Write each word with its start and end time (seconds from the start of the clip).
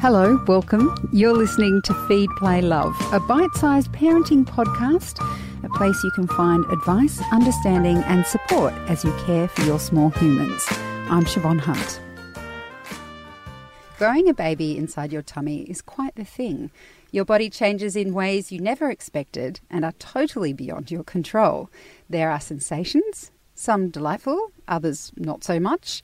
Hello, 0.00 0.42
welcome. 0.46 0.96
You're 1.12 1.36
listening 1.36 1.82
to 1.82 1.92
Feed, 2.08 2.30
Play, 2.38 2.62
Love, 2.62 2.96
a 3.12 3.20
bite 3.20 3.52
sized 3.52 3.92
parenting 3.92 4.46
podcast, 4.46 5.20
a 5.62 5.68
place 5.76 6.02
you 6.02 6.10
can 6.12 6.26
find 6.26 6.64
advice, 6.72 7.20
understanding, 7.32 7.98
and 8.04 8.24
support 8.24 8.72
as 8.88 9.04
you 9.04 9.12
care 9.26 9.46
for 9.46 9.60
your 9.60 9.78
small 9.78 10.08
humans. 10.08 10.64
I'm 11.10 11.26
Siobhan 11.26 11.60
Hunt. 11.60 12.00
Growing 13.98 14.26
a 14.26 14.32
baby 14.32 14.78
inside 14.78 15.12
your 15.12 15.20
tummy 15.20 15.64
is 15.64 15.82
quite 15.82 16.14
the 16.14 16.24
thing. 16.24 16.70
Your 17.10 17.26
body 17.26 17.50
changes 17.50 17.94
in 17.94 18.14
ways 18.14 18.50
you 18.50 18.58
never 18.58 18.90
expected 18.90 19.60
and 19.68 19.84
are 19.84 19.92
totally 19.98 20.54
beyond 20.54 20.90
your 20.90 21.04
control. 21.04 21.68
There 22.08 22.30
are 22.30 22.40
sensations, 22.40 23.32
some 23.54 23.90
delightful, 23.90 24.50
others 24.66 25.12
not 25.18 25.44
so 25.44 25.60
much. 25.60 26.00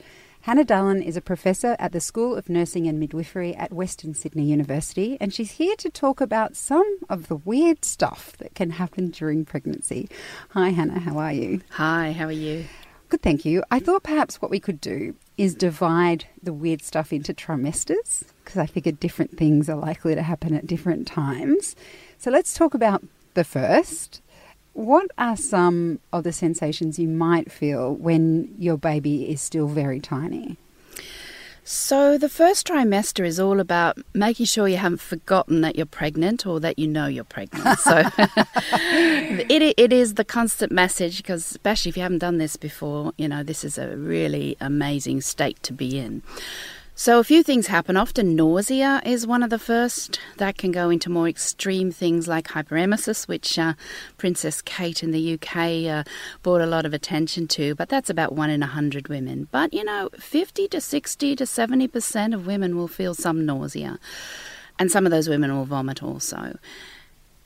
Hannah 0.46 0.64
Dahlen 0.64 1.04
is 1.04 1.16
a 1.16 1.20
professor 1.20 1.74
at 1.80 1.90
the 1.90 1.98
School 1.98 2.36
of 2.36 2.48
Nursing 2.48 2.86
and 2.86 3.00
Midwifery 3.00 3.52
at 3.56 3.72
Western 3.72 4.14
Sydney 4.14 4.44
University, 4.44 5.16
and 5.20 5.34
she's 5.34 5.50
here 5.50 5.74
to 5.74 5.90
talk 5.90 6.20
about 6.20 6.54
some 6.54 6.98
of 7.08 7.26
the 7.26 7.34
weird 7.34 7.84
stuff 7.84 8.36
that 8.38 8.54
can 8.54 8.70
happen 8.70 9.10
during 9.10 9.44
pregnancy. 9.44 10.08
Hi, 10.50 10.68
Hannah, 10.68 11.00
how 11.00 11.18
are 11.18 11.32
you? 11.32 11.62
Hi, 11.70 12.12
how 12.12 12.26
are 12.26 12.30
you? 12.30 12.64
Good, 13.08 13.22
thank 13.22 13.44
you. 13.44 13.64
I 13.72 13.80
thought 13.80 14.04
perhaps 14.04 14.40
what 14.40 14.52
we 14.52 14.60
could 14.60 14.80
do 14.80 15.16
is 15.36 15.56
divide 15.56 16.28
the 16.40 16.52
weird 16.52 16.80
stuff 16.80 17.12
into 17.12 17.34
trimesters, 17.34 18.22
because 18.44 18.58
I 18.58 18.66
figured 18.66 19.00
different 19.00 19.36
things 19.36 19.68
are 19.68 19.74
likely 19.74 20.14
to 20.14 20.22
happen 20.22 20.54
at 20.54 20.68
different 20.68 21.08
times. 21.08 21.74
So 22.18 22.30
let's 22.30 22.54
talk 22.54 22.72
about 22.72 23.02
the 23.34 23.42
first, 23.42 24.22
what 24.76 25.10
are 25.16 25.36
some 25.36 26.00
of 26.12 26.22
the 26.24 26.32
sensations 26.32 26.98
you 26.98 27.08
might 27.08 27.50
feel 27.50 27.94
when 27.94 28.54
your 28.58 28.76
baby 28.76 29.30
is 29.30 29.40
still 29.40 29.68
very 29.68 30.00
tiny? 30.00 30.58
So, 31.64 32.16
the 32.16 32.28
first 32.28 32.68
trimester 32.68 33.26
is 33.26 33.40
all 33.40 33.58
about 33.58 33.98
making 34.14 34.46
sure 34.46 34.68
you 34.68 34.76
haven't 34.76 35.00
forgotten 35.00 35.62
that 35.62 35.74
you're 35.74 35.84
pregnant 35.84 36.46
or 36.46 36.60
that 36.60 36.78
you 36.78 36.86
know 36.86 37.06
you're 37.06 37.24
pregnant. 37.24 37.80
So, 37.80 38.02
it, 38.18 39.74
it 39.76 39.92
is 39.92 40.14
the 40.14 40.24
constant 40.24 40.70
message 40.70 41.16
because, 41.16 41.50
especially 41.50 41.88
if 41.88 41.96
you 41.96 42.02
haven't 42.02 42.18
done 42.18 42.38
this 42.38 42.56
before, 42.56 43.14
you 43.18 43.26
know, 43.26 43.42
this 43.42 43.64
is 43.64 43.78
a 43.78 43.96
really 43.96 44.56
amazing 44.60 45.22
state 45.22 45.60
to 45.64 45.72
be 45.72 45.98
in. 45.98 46.22
So, 46.98 47.18
a 47.18 47.24
few 47.24 47.42
things 47.42 47.66
happen. 47.66 47.94
Often, 47.98 48.36
nausea 48.36 49.02
is 49.04 49.26
one 49.26 49.42
of 49.42 49.50
the 49.50 49.58
first. 49.58 50.18
That 50.38 50.56
can 50.56 50.72
go 50.72 50.88
into 50.88 51.10
more 51.10 51.28
extreme 51.28 51.92
things 51.92 52.26
like 52.26 52.48
hyperemesis, 52.48 53.28
which 53.28 53.58
uh, 53.58 53.74
Princess 54.16 54.62
Kate 54.62 55.02
in 55.02 55.10
the 55.10 55.34
UK 55.34 55.84
uh, 55.92 56.04
brought 56.42 56.62
a 56.62 56.66
lot 56.66 56.86
of 56.86 56.94
attention 56.94 57.48
to, 57.48 57.74
but 57.74 57.90
that's 57.90 58.08
about 58.08 58.32
one 58.32 58.48
in 58.48 58.62
a 58.62 58.66
hundred 58.66 59.08
women. 59.08 59.46
But, 59.50 59.74
you 59.74 59.84
know, 59.84 60.08
50 60.18 60.68
to 60.68 60.80
60 60.80 61.36
to 61.36 61.44
70% 61.44 62.34
of 62.34 62.46
women 62.46 62.78
will 62.78 62.88
feel 62.88 63.12
some 63.12 63.44
nausea, 63.44 63.98
and 64.78 64.90
some 64.90 65.04
of 65.04 65.12
those 65.12 65.28
women 65.28 65.54
will 65.54 65.66
vomit 65.66 66.02
also. 66.02 66.56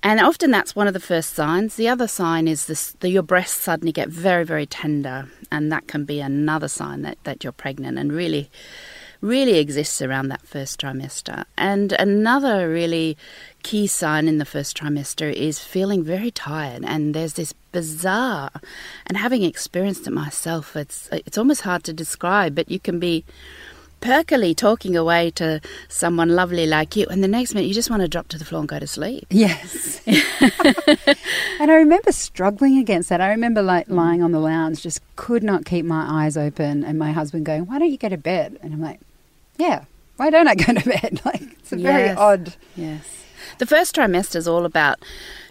And 0.04 0.20
often 0.20 0.52
that's 0.52 0.76
one 0.76 0.86
of 0.86 0.94
the 0.94 1.00
first 1.00 1.34
signs. 1.34 1.74
The 1.74 1.88
other 1.88 2.06
sign 2.06 2.46
is 2.46 2.66
this, 2.66 2.92
the, 3.00 3.10
your 3.10 3.24
breasts 3.24 3.60
suddenly 3.60 3.90
get 3.90 4.10
very, 4.10 4.44
very 4.44 4.66
tender, 4.66 5.28
and 5.50 5.72
that 5.72 5.88
can 5.88 6.04
be 6.04 6.20
another 6.20 6.68
sign 6.68 7.02
that, 7.02 7.18
that 7.24 7.42
you're 7.42 7.52
pregnant 7.52 7.98
and 7.98 8.12
really 8.12 8.48
really 9.20 9.58
exists 9.58 10.00
around 10.00 10.28
that 10.28 10.46
first 10.46 10.80
trimester. 10.80 11.44
And 11.56 11.92
another 11.92 12.68
really 12.68 13.16
key 13.62 13.86
sign 13.86 14.28
in 14.28 14.38
the 14.38 14.44
first 14.44 14.76
trimester 14.76 15.32
is 15.32 15.58
feeling 15.58 16.02
very 16.02 16.30
tired 16.30 16.82
and 16.84 17.14
there's 17.14 17.34
this 17.34 17.52
bizarre 17.72 18.50
and 19.06 19.18
having 19.18 19.42
experienced 19.42 20.06
it 20.06 20.12
myself 20.12 20.74
it's 20.74 21.10
it's 21.12 21.36
almost 21.36 21.60
hard 21.60 21.84
to 21.84 21.92
describe 21.92 22.54
but 22.54 22.70
you 22.70 22.80
can 22.80 22.98
be 22.98 23.22
perkily 24.00 24.54
talking 24.54 24.96
away 24.96 25.30
to 25.30 25.60
someone 25.88 26.30
lovely 26.30 26.66
like 26.66 26.96
you, 26.96 27.06
and 27.06 27.22
the 27.22 27.28
next 27.28 27.54
minute 27.54 27.68
you 27.68 27.74
just 27.74 27.90
want 27.90 28.02
to 28.02 28.08
drop 28.08 28.28
to 28.28 28.38
the 28.38 28.44
floor 28.44 28.60
and 28.60 28.68
go 28.68 28.78
to 28.78 28.86
sleep. 28.86 29.26
Yes. 29.30 30.00
and 30.06 31.70
I 31.70 31.74
remember 31.74 32.12
struggling 32.12 32.78
against 32.78 33.08
that. 33.10 33.20
I 33.20 33.30
remember 33.30 33.62
like 33.62 33.88
mm. 33.88 33.96
lying 33.96 34.22
on 34.22 34.32
the 34.32 34.40
lounge, 34.40 34.82
just 34.82 35.00
could 35.16 35.42
not 35.42 35.64
keep 35.64 35.84
my 35.84 36.24
eyes 36.24 36.36
open, 36.36 36.84
and 36.84 36.98
my 36.98 37.12
husband 37.12 37.46
going, 37.46 37.66
"Why 37.66 37.78
don't 37.78 37.90
you 37.90 37.98
go 37.98 38.08
to 38.08 38.16
bed?" 38.16 38.58
And 38.62 38.72
I'm 38.72 38.80
like, 38.80 39.00
yeah, 39.60 39.84
why 40.16 40.30
don't 40.30 40.48
I 40.48 40.54
go 40.54 40.72
to 40.72 40.88
bed? 40.88 41.20
Like, 41.24 41.42
it's 41.42 41.72
a 41.72 41.78
yes. 41.78 41.92
very 41.92 42.16
odd. 42.16 42.54
Yes. 42.76 43.24
The 43.58 43.66
first 43.66 43.94
trimester 43.94 44.36
is 44.36 44.48
all 44.48 44.64
about 44.64 44.98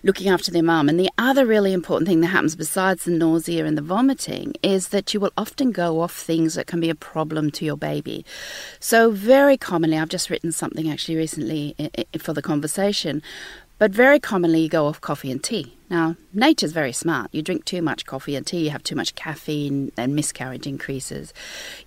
looking 0.03 0.29
after 0.29 0.51
their 0.51 0.63
mum. 0.63 0.89
And 0.89 0.99
the 0.99 1.09
other 1.17 1.45
really 1.45 1.73
important 1.73 2.07
thing 2.07 2.21
that 2.21 2.27
happens 2.27 2.55
besides 2.55 3.03
the 3.03 3.11
nausea 3.11 3.65
and 3.65 3.77
the 3.77 3.81
vomiting 3.81 4.55
is 4.63 4.89
that 4.89 5.13
you 5.13 5.19
will 5.19 5.33
often 5.37 5.71
go 5.71 6.01
off 6.01 6.15
things 6.15 6.55
that 6.55 6.67
can 6.67 6.79
be 6.79 6.89
a 6.89 6.95
problem 6.95 7.51
to 7.51 7.65
your 7.65 7.77
baby. 7.77 8.25
So, 8.79 9.11
very 9.11 9.57
commonly, 9.57 9.97
I've 9.97 10.09
just 10.09 10.29
written 10.29 10.51
something 10.51 10.89
actually 10.89 11.17
recently 11.17 11.75
eh, 11.77 11.89
eh, 11.95 12.17
for 12.17 12.33
the 12.33 12.41
conversation 12.41 13.21
but 13.79 13.91
very 13.91 14.19
commonly, 14.19 14.61
you 14.61 14.69
go 14.69 14.85
off 14.85 15.01
coffee 15.01 15.31
and 15.31 15.43
tea. 15.43 15.73
Now, 15.89 16.17
nature's 16.33 16.71
very 16.71 16.91
smart. 16.91 17.33
You 17.33 17.41
drink 17.41 17.65
too 17.65 17.81
much 17.81 18.05
coffee 18.05 18.35
and 18.35 18.45
tea, 18.45 18.65
you 18.65 18.69
have 18.69 18.83
too 18.83 18.95
much 18.95 19.15
caffeine, 19.15 19.91
and 19.97 20.15
miscarriage 20.15 20.67
increases. 20.67 21.33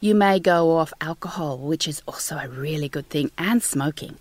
You 0.01 0.17
may 0.17 0.41
go 0.41 0.77
off 0.77 0.93
alcohol, 1.01 1.59
which 1.59 1.87
is 1.87 2.03
also 2.09 2.37
a 2.37 2.49
really 2.49 2.89
good 2.89 3.09
thing, 3.11 3.31
and 3.39 3.63
smoking. 3.63 4.17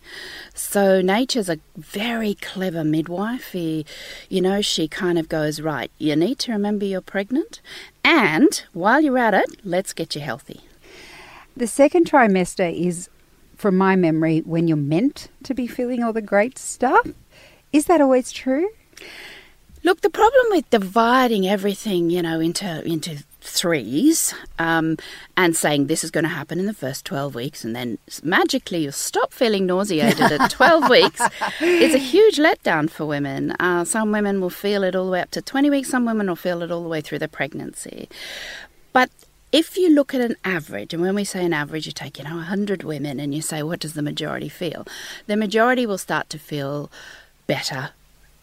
So, 0.54 1.02
nature's 1.02 1.50
a 1.50 1.58
very 1.76 2.36
clever 2.36 2.84
midwife. 2.84 3.56
You 3.56 3.86
know, 4.30 4.62
she 4.62 4.88
kind 4.88 5.18
of 5.18 5.28
goes, 5.30 5.60
right, 5.62 5.90
you 5.98 6.16
need 6.16 6.38
to 6.40 6.52
remember 6.52 6.86
you're 6.86 7.02
pregnant, 7.02 7.60
and 8.04 8.64
while 8.74 9.02
you're 9.02 9.18
at 9.18 9.34
it, 9.34 9.50
let's 9.64 9.94
get 9.94 10.14
you 10.14 10.22
healthy. 10.22 10.62
The 11.58 11.66
second 11.66 12.06
trimester 12.06 12.72
is, 12.72 13.10
from 13.56 13.78
my 13.78 13.96
memory, 13.96 14.42
when 14.42 14.68
you're 14.68 14.78
meant 14.78 15.30
to 15.44 15.56
be 15.56 15.66
feeling 15.66 16.04
all 16.04 16.14
the 16.14 16.22
great 16.22 16.60
stuff. 16.60 17.08
Is 17.74 17.86
that 17.86 18.02
always 18.02 18.32
true? 18.32 18.70
Look, 19.84 20.02
the 20.02 20.10
problem 20.10 20.46
with 20.50 20.70
dividing 20.70 21.48
everything, 21.48 22.10
you 22.10 22.22
know, 22.22 22.40
into 22.40 22.84
into 22.86 23.24
threes 23.42 24.36
um, 24.60 24.98
and 25.36 25.56
saying 25.56 25.88
this 25.88 26.04
is 26.04 26.12
going 26.12 26.24
to 26.24 26.30
happen 26.30 26.60
in 26.60 26.68
the 26.68 26.74
first 26.74 27.06
12 27.06 27.34
weeks 27.34 27.66
and 27.66 27.76
then 27.76 27.98
magically 28.22 28.84
you'll 28.84 28.92
stop 28.92 29.34
feeling 29.34 29.66
nauseated 29.66 30.32
at 30.32 30.52
12 30.52 30.90
weeks 30.90 31.20
is 31.60 31.96
a 31.96 31.98
huge 31.98 32.38
letdown 32.38 32.88
for 32.88 33.06
women. 33.06 33.52
Uh, 33.60 33.84
some 33.84 34.12
women 34.12 34.40
will 34.40 34.52
feel 34.52 34.84
it 34.84 34.96
all 34.96 35.06
the 35.06 35.12
way 35.12 35.22
up 35.22 35.32
to 35.32 35.42
20 35.42 35.72
weeks, 35.72 35.90
some 35.90 36.06
women 36.06 36.28
will 36.28 36.36
feel 36.36 36.62
it 36.62 36.72
all 36.72 36.84
the 36.84 36.90
way 36.90 37.02
through 37.02 37.18
their 37.18 37.28
pregnancy. 37.28 38.08
But 38.94 39.10
if 39.52 39.76
you 39.76 39.90
look 39.90 40.14
at 40.14 40.22
an 40.22 40.36
average, 40.46 40.94
and 40.94 41.02
when 41.02 41.16
we 41.16 41.26
say 41.26 41.44
an 41.44 41.52
average, 41.52 41.86
you 41.86 41.92
take, 41.92 42.18
you 42.18 42.24
know, 42.24 42.36
100 42.36 42.84
women 42.84 43.20
and 43.20 43.36
you 43.36 43.42
say, 43.42 43.64
what 43.64 43.80
does 43.80 43.94
the 43.94 44.02
majority 44.02 44.48
feel? 44.50 44.88
The 45.28 45.36
majority 45.36 45.86
will 45.86 45.98
start 45.98 46.30
to 46.30 46.40
feel 46.40 46.90
better 47.52 47.90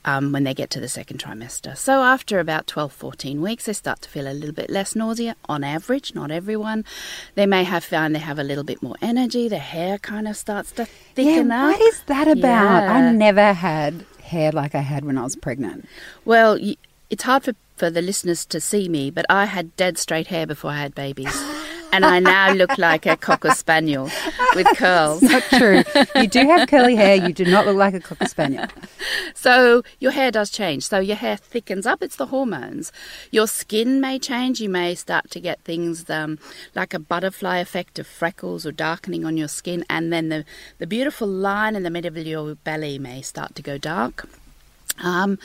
um, 0.04 0.32
when 0.32 0.44
they 0.44 0.52
get 0.52 0.68
to 0.68 0.80
the 0.80 0.88
second 0.88 1.18
trimester. 1.18 1.74
So, 1.74 2.02
after 2.02 2.40
about 2.40 2.66
12, 2.66 2.92
14 2.92 3.40
weeks, 3.40 3.64
they 3.64 3.72
start 3.72 4.02
to 4.02 4.08
feel 4.10 4.28
a 4.28 4.36
little 4.36 4.54
bit 4.54 4.68
less 4.68 4.94
nausea 4.94 5.34
on 5.48 5.64
average, 5.64 6.14
not 6.14 6.30
everyone. 6.30 6.84
They 7.34 7.46
may 7.46 7.64
have 7.64 7.84
found 7.84 8.14
they 8.14 8.18
have 8.18 8.38
a 8.38 8.44
little 8.44 8.64
bit 8.64 8.82
more 8.82 8.96
energy, 9.00 9.48
their 9.48 9.60
hair 9.60 9.96
kind 9.96 10.28
of 10.28 10.36
starts 10.36 10.72
to 10.72 10.84
thicken 10.84 11.48
yeah, 11.48 11.64
up. 11.64 11.72
What 11.72 11.80
is 11.80 12.02
that 12.06 12.28
about? 12.28 12.82
Yeah. 12.82 12.92
I 12.92 13.12
never 13.12 13.54
had 13.54 14.04
hair 14.22 14.52
like 14.52 14.74
I 14.74 14.82
had 14.82 15.06
when 15.06 15.16
I 15.16 15.24
was 15.24 15.36
pregnant. 15.36 15.88
Well, 16.26 16.58
it's 17.08 17.22
hard 17.22 17.44
for, 17.44 17.54
for 17.76 17.88
the 17.88 18.02
listeners 18.02 18.44
to 18.46 18.60
see 18.60 18.90
me, 18.90 19.10
but 19.10 19.24
I 19.30 19.46
had 19.46 19.74
dead 19.76 19.96
straight 19.96 20.26
hair 20.26 20.46
before 20.46 20.70
I 20.72 20.82
had 20.82 20.94
babies. 20.94 21.34
And 21.92 22.04
I 22.04 22.18
now 22.18 22.52
look 22.52 22.76
like 22.78 23.06
a 23.06 23.16
cocker 23.16 23.50
spaniel 23.50 24.10
with 24.54 24.66
curls. 24.76 25.22
not 25.22 25.42
true. 25.44 25.82
You 26.16 26.26
do 26.26 26.46
have 26.48 26.68
curly 26.68 26.96
hair. 26.96 27.16
You 27.16 27.32
do 27.32 27.44
not 27.44 27.66
look 27.66 27.76
like 27.76 27.94
a 27.94 28.00
cocker 28.00 28.26
spaniel. 28.26 28.66
So 29.34 29.82
your 29.98 30.12
hair 30.12 30.30
does 30.30 30.50
change. 30.50 30.84
So 30.86 30.98
your 30.98 31.16
hair 31.16 31.36
thickens 31.36 31.86
up. 31.86 32.02
It's 32.02 32.16
the 32.16 32.26
hormones. 32.26 32.92
Your 33.30 33.46
skin 33.46 34.00
may 34.00 34.18
change. 34.18 34.60
You 34.60 34.68
may 34.68 34.94
start 34.94 35.30
to 35.30 35.40
get 35.40 35.60
things 35.62 36.08
um, 36.10 36.38
like 36.74 36.94
a 36.94 36.98
butterfly 36.98 37.58
effect 37.58 37.98
of 37.98 38.06
freckles 38.06 38.66
or 38.66 38.72
darkening 38.72 39.24
on 39.24 39.36
your 39.36 39.48
skin, 39.48 39.84
and 39.88 40.12
then 40.12 40.28
the 40.28 40.44
the 40.78 40.86
beautiful 40.86 41.28
line 41.28 41.76
in 41.76 41.82
the 41.82 41.90
middle 41.90 42.08
of 42.08 42.26
your 42.26 42.54
belly 42.56 42.98
may 42.98 43.22
start 43.22 43.54
to 43.54 43.62
go 43.62 43.78
dark. 43.78 44.28
Um, 45.02 45.38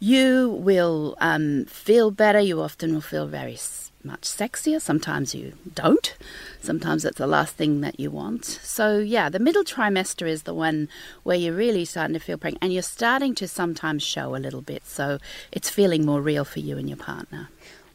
you 0.00 0.50
will 0.60 1.16
um, 1.20 1.64
feel 1.66 2.10
better. 2.10 2.40
You 2.40 2.60
often 2.60 2.94
will 2.94 3.00
feel 3.00 3.26
very 3.26 3.58
much 4.02 4.22
sexier. 4.22 4.80
Sometimes 4.80 5.34
you 5.34 5.54
don't. 5.74 6.14
Sometimes 6.60 7.04
it's 7.04 7.18
the 7.18 7.26
last 7.26 7.54
thing 7.56 7.80
that 7.80 7.98
you 7.98 8.10
want. 8.10 8.44
So, 8.44 8.98
yeah, 8.98 9.28
the 9.28 9.38
middle 9.38 9.64
trimester 9.64 10.28
is 10.28 10.42
the 10.42 10.54
one 10.54 10.88
where 11.22 11.36
you're 11.36 11.54
really 11.54 11.84
starting 11.84 12.14
to 12.14 12.20
feel 12.20 12.38
pregnant 12.38 12.62
and 12.62 12.72
you're 12.72 12.82
starting 12.82 13.34
to 13.36 13.48
sometimes 13.48 14.02
show 14.02 14.36
a 14.36 14.38
little 14.38 14.62
bit. 14.62 14.86
So, 14.86 15.18
it's 15.52 15.70
feeling 15.70 16.04
more 16.04 16.20
real 16.20 16.44
for 16.44 16.60
you 16.60 16.76
and 16.78 16.88
your 16.88 16.98
partner. 16.98 17.48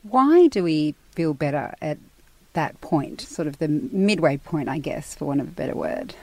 Why 0.04 0.48
do 0.48 0.64
we 0.64 0.96
feel 1.12 1.34
better 1.34 1.76
at 1.82 1.98
that 2.54 2.80
point, 2.82 3.22
sort 3.22 3.48
of 3.48 3.60
the 3.60 3.68
midway 3.68 4.38
point, 4.38 4.70
I 4.70 4.80
guess, 4.80 5.16
for 5.16 5.26
want 5.26 5.42
of 5.42 5.50
a 5.50 5.52
better 5.52 5.76
word? 5.76 6.16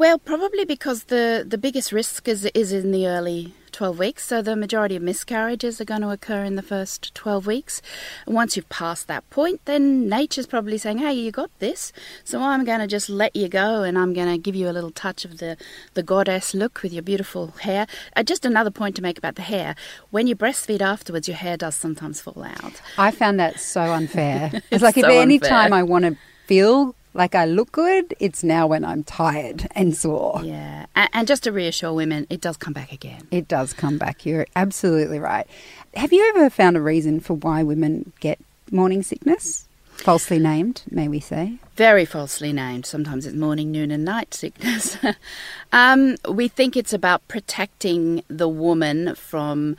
Well, 0.00 0.18
probably 0.18 0.64
because 0.64 1.04
the, 1.04 1.44
the 1.46 1.58
biggest 1.58 1.92
risk 1.92 2.26
is 2.26 2.46
is 2.54 2.72
in 2.72 2.90
the 2.90 3.06
early 3.06 3.52
12 3.72 3.98
weeks. 3.98 4.26
So 4.26 4.40
the 4.40 4.56
majority 4.56 4.96
of 4.96 5.02
miscarriages 5.02 5.78
are 5.78 5.84
going 5.84 6.00
to 6.00 6.08
occur 6.08 6.42
in 6.42 6.56
the 6.56 6.62
first 6.62 7.14
12 7.14 7.46
weeks. 7.46 7.82
And 8.24 8.34
once 8.34 8.56
you've 8.56 8.70
passed 8.70 9.08
that 9.08 9.28
point, 9.28 9.60
then 9.66 10.08
nature's 10.08 10.46
probably 10.46 10.78
saying, 10.78 11.00
hey, 11.00 11.12
you 11.12 11.30
got 11.30 11.50
this. 11.58 11.92
So 12.24 12.40
I'm 12.40 12.64
going 12.64 12.80
to 12.80 12.86
just 12.86 13.10
let 13.10 13.36
you 13.36 13.46
go 13.46 13.82
and 13.82 13.98
I'm 13.98 14.14
going 14.14 14.32
to 14.32 14.38
give 14.38 14.56
you 14.56 14.70
a 14.70 14.72
little 14.72 14.90
touch 14.90 15.26
of 15.26 15.36
the, 15.36 15.58
the 15.92 16.02
goddess 16.02 16.54
look 16.54 16.82
with 16.82 16.94
your 16.94 17.02
beautiful 17.02 17.48
hair. 17.60 17.86
Uh, 18.16 18.22
just 18.22 18.46
another 18.46 18.70
point 18.70 18.96
to 18.96 19.02
make 19.02 19.18
about 19.18 19.34
the 19.34 19.42
hair. 19.42 19.76
When 20.08 20.26
you 20.26 20.34
breastfeed 20.34 20.80
afterwards, 20.80 21.28
your 21.28 21.36
hair 21.36 21.58
does 21.58 21.74
sometimes 21.74 22.22
fall 22.22 22.42
out. 22.42 22.80
I 22.96 23.10
found 23.10 23.38
that 23.38 23.60
so 23.60 23.82
unfair. 23.82 24.48
it's, 24.54 24.66
It's 24.70 24.82
like 24.82 24.96
if 24.96 25.04
any 25.04 25.34
unfair. 25.34 25.50
time 25.50 25.74
I 25.74 25.82
want 25.82 26.06
to 26.06 26.16
feel 26.46 26.96
like 27.14 27.34
I 27.34 27.44
look 27.44 27.72
good, 27.72 28.14
it's 28.20 28.42
now 28.42 28.66
when 28.66 28.84
I'm 28.84 29.04
tired 29.04 29.68
and 29.72 29.96
sore. 29.96 30.40
Yeah. 30.42 30.86
And, 30.94 31.10
and 31.12 31.28
just 31.28 31.44
to 31.44 31.52
reassure 31.52 31.92
women, 31.92 32.26
it 32.30 32.40
does 32.40 32.56
come 32.56 32.72
back 32.72 32.92
again. 32.92 33.26
It 33.30 33.48
does 33.48 33.72
come 33.72 33.98
back. 33.98 34.24
You're 34.24 34.46
absolutely 34.56 35.18
right. 35.18 35.46
Have 35.94 36.12
you 36.12 36.28
ever 36.30 36.50
found 36.50 36.76
a 36.76 36.80
reason 36.80 37.20
for 37.20 37.34
why 37.34 37.62
women 37.62 38.12
get 38.20 38.38
morning 38.70 39.02
sickness? 39.02 39.66
Falsely 39.96 40.38
named, 40.38 40.82
may 40.90 41.08
we 41.08 41.20
say? 41.20 41.58
very 41.80 42.04
falsely 42.04 42.52
named. 42.52 42.84
Sometimes 42.84 43.24
it's 43.24 43.34
morning, 43.34 43.72
noon, 43.72 43.90
and 43.90 44.04
night 44.04 44.34
sickness. 44.34 44.98
um, 45.72 46.16
we 46.28 46.46
think 46.46 46.76
it's 46.76 46.92
about 46.92 47.26
protecting 47.26 48.22
the 48.28 48.50
woman 48.50 49.14
from 49.14 49.78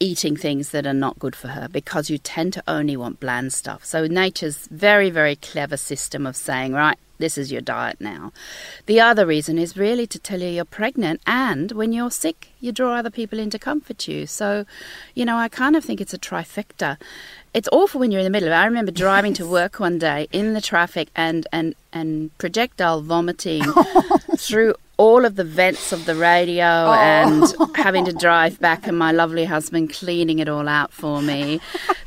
eating 0.00 0.34
things 0.34 0.70
that 0.70 0.86
are 0.86 0.94
not 0.94 1.18
good 1.18 1.36
for 1.36 1.48
her 1.48 1.68
because 1.68 2.10
you 2.10 2.18
tend 2.18 2.54
to 2.54 2.62
only 2.66 2.96
want 2.96 3.20
bland 3.20 3.52
stuff. 3.52 3.84
So 3.84 4.06
nature's 4.06 4.66
very, 4.68 5.10
very 5.10 5.36
clever 5.36 5.76
system 5.76 6.26
of 6.26 6.34
saying, 6.34 6.72
right, 6.72 6.98
this 7.20 7.38
is 7.38 7.52
your 7.52 7.60
diet 7.60 8.00
now. 8.00 8.32
The 8.86 9.00
other 9.00 9.26
reason 9.26 9.58
is 9.58 9.76
really 9.76 10.06
to 10.08 10.18
tell 10.18 10.40
you 10.40 10.48
you're 10.48 10.64
pregnant, 10.64 11.20
and 11.26 11.72
when 11.72 11.92
you're 11.92 12.10
sick, 12.10 12.48
you 12.60 12.72
draw 12.72 12.94
other 12.94 13.10
people 13.10 13.38
in 13.38 13.50
to 13.50 13.58
comfort 13.58 14.08
you. 14.08 14.26
So, 14.26 14.64
you 15.14 15.24
know, 15.24 15.36
I 15.36 15.48
kind 15.48 15.76
of 15.76 15.84
think 15.84 16.00
it's 16.00 16.14
a 16.14 16.18
trifecta. 16.18 16.96
It's 17.52 17.68
awful 17.72 18.00
when 18.00 18.10
you're 18.10 18.20
in 18.20 18.24
the 18.24 18.30
middle 18.30 18.48
of 18.48 18.52
it. 18.52 18.56
I 18.56 18.64
remember 18.64 18.92
driving 18.92 19.34
to 19.34 19.46
work 19.46 19.80
one 19.80 19.98
day 19.98 20.28
in 20.32 20.54
the 20.54 20.60
traffic 20.60 21.08
and, 21.16 21.46
and, 21.52 21.74
and 21.92 22.36
projectile 22.38 23.02
vomiting 23.02 23.64
through 24.36 24.74
all 24.96 25.24
of 25.24 25.36
the 25.36 25.44
vents 25.44 25.92
of 25.92 26.04
the 26.04 26.14
radio 26.14 26.64
oh. 26.64 26.92
and 26.92 27.76
having 27.76 28.04
to 28.04 28.12
drive 28.12 28.60
back 28.60 28.86
and 28.86 28.98
my 28.98 29.10
lovely 29.10 29.46
husband 29.46 29.90
cleaning 29.90 30.38
it 30.38 30.48
all 30.48 30.68
out 30.68 30.92
for 30.92 31.22
me. 31.22 31.58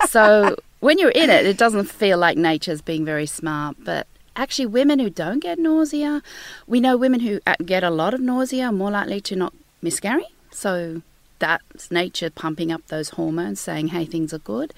So 0.07 0.56
when 0.80 1.00
you're 1.00 1.09
in 1.09 1.31
it, 1.31 1.45
it 1.45 1.57
doesn't 1.57 1.86
feel 1.86 2.19
like 2.19 2.38
nature's 2.38 2.81
being 2.81 3.04
very 3.04 3.25
smart, 3.25 3.77
but 3.80 4.06
actually 4.35 4.65
women 4.65 5.00
who 5.00 5.09
don't 5.09 5.39
get 5.39 5.59
nausea, 5.59 6.21
we 6.68 6.80
know 6.80 6.97
women 6.97 7.21
who 7.21 7.39
uh, 7.45 7.56
get 7.65 7.83
a 7.83 7.89
lot 7.89 8.13
of 8.13 8.21
nausea 8.21 8.68
are 8.68 8.71
more 8.71 8.91
likely 8.91 9.21
to 9.21 9.35
not 9.35 9.53
miscarry. 9.81 10.25
So 10.51 11.01
that's 11.39 11.91
nature 11.91 12.30
pumping 12.30 12.71
up 12.71 12.88
those 12.88 13.09
hormones 13.09 13.59
saying, 13.59 13.89
hey, 13.89 14.06
things 14.06 14.33
are 14.33 14.39
good. 14.39 14.74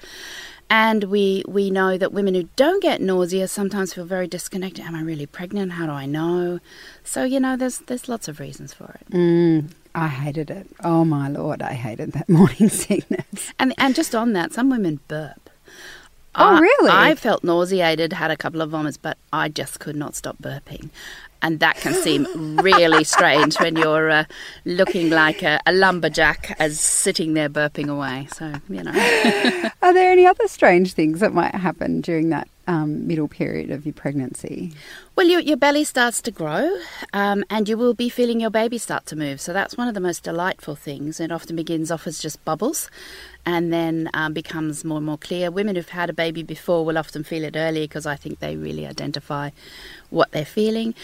And 0.68 1.04
we, 1.04 1.44
we 1.46 1.70
know 1.70 1.96
that 1.96 2.12
women 2.12 2.34
who 2.34 2.48
don't 2.56 2.82
get 2.82 3.00
nausea 3.00 3.46
sometimes 3.46 3.94
feel 3.94 4.04
very 4.04 4.26
disconnected. 4.26 4.84
Am 4.84 4.96
I 4.96 5.02
really 5.02 5.26
pregnant? 5.26 5.72
How 5.72 5.86
do 5.86 5.92
I 5.92 6.06
know? 6.06 6.58
So, 7.04 7.22
you 7.22 7.38
know, 7.38 7.56
there's, 7.56 7.78
there's 7.80 8.08
lots 8.08 8.26
of 8.26 8.40
reasons 8.40 8.74
for 8.74 8.98
it. 9.00 9.14
Mm, 9.14 9.70
I 9.94 10.08
hated 10.08 10.50
it. 10.50 10.66
Oh 10.82 11.04
my 11.04 11.28
lord, 11.28 11.62
I 11.62 11.74
hated 11.74 12.12
that 12.12 12.28
morning 12.38 12.68
sickness. 12.68 13.52
And, 13.60 13.74
and 13.78 13.94
just 13.94 14.14
on 14.14 14.32
that, 14.32 14.52
some 14.52 14.68
women 14.68 14.98
burp. 15.06 15.45
Oh, 16.36 16.56
I- 16.56 16.60
really? 16.60 16.90
I 16.90 17.14
felt 17.14 17.42
nauseated, 17.44 18.12
had 18.12 18.30
a 18.30 18.36
couple 18.36 18.60
of 18.60 18.70
vomits, 18.70 18.96
but 18.96 19.16
I 19.32 19.48
just 19.48 19.80
could 19.80 19.96
not 19.96 20.14
stop 20.14 20.36
burping. 20.40 20.90
And 21.42 21.60
that 21.60 21.76
can 21.76 21.92
seem 21.94 22.56
really 22.62 23.04
strange 23.04 23.56
when 23.60 23.76
you're 23.76 24.10
uh, 24.10 24.24
looking 24.64 25.10
like 25.10 25.42
a, 25.42 25.60
a 25.66 25.72
lumberjack 25.72 26.56
as 26.58 26.80
sitting 26.80 27.34
there 27.34 27.48
burping 27.50 27.88
away. 27.88 28.26
So, 28.32 28.54
you 28.68 28.82
know. 28.82 28.90
Are 29.82 29.92
there 29.92 30.10
any 30.10 30.26
other 30.26 30.48
strange 30.48 30.94
things 30.94 31.20
that 31.20 31.34
might 31.34 31.54
happen 31.54 32.00
during 32.00 32.30
that 32.30 32.48
um, 32.66 33.06
middle 33.06 33.28
period 33.28 33.70
of 33.70 33.86
your 33.86 33.92
pregnancy? 33.92 34.72
Well, 35.14 35.26
your, 35.26 35.40
your 35.40 35.56
belly 35.56 35.84
starts 35.84 36.20
to 36.22 36.30
grow 36.30 36.78
um, 37.12 37.44
and 37.48 37.68
you 37.68 37.76
will 37.76 37.94
be 37.94 38.08
feeling 38.08 38.40
your 38.40 38.50
baby 38.50 38.78
start 38.78 39.06
to 39.06 39.16
move. 39.16 39.40
So 39.40 39.52
that's 39.52 39.76
one 39.76 39.88
of 39.88 39.94
the 39.94 40.00
most 40.00 40.22
delightful 40.24 40.74
things. 40.74 41.20
It 41.20 41.32
often 41.32 41.56
begins 41.56 41.90
off 41.90 42.06
as 42.06 42.18
just 42.18 42.44
bubbles 42.44 42.90
and 43.44 43.72
then 43.72 44.10
um, 44.12 44.32
becomes 44.32 44.84
more 44.84 44.98
and 44.98 45.06
more 45.06 45.18
clear. 45.18 45.50
Women 45.50 45.76
who've 45.76 45.88
had 45.88 46.10
a 46.10 46.12
baby 46.12 46.42
before 46.42 46.84
will 46.84 46.98
often 46.98 47.22
feel 47.22 47.44
it 47.44 47.56
early 47.56 47.84
because 47.84 48.06
I 48.06 48.16
think 48.16 48.40
they 48.40 48.56
really 48.56 48.86
identify 48.86 49.50
what 50.10 50.32
they're 50.32 50.44
feeling. 50.44 50.94